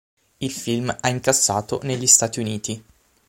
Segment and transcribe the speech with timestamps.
[0.39, 2.83] Il film ha incassato negli Stati Uniti.